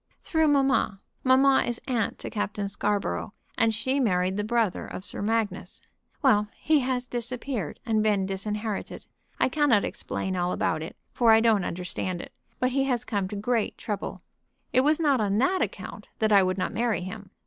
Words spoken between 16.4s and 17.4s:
would not marry him.